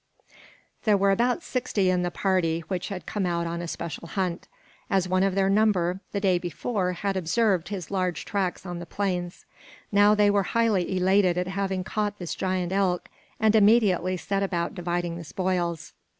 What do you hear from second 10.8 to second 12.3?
elated at having caught